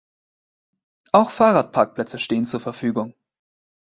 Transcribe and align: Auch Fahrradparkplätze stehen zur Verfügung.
Auch 1.11 1.29
Fahrradparkplätze 1.29 2.17
stehen 2.17 2.45
zur 2.45 2.59
Verfügung. 2.59 3.13